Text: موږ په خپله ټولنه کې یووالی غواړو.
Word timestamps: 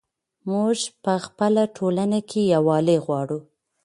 موږ 0.49 0.77
په 1.03 1.13
خپله 1.25 1.63
ټولنه 1.77 2.19
کې 2.29 2.41
یووالی 2.53 2.97
غواړو. 3.05 3.39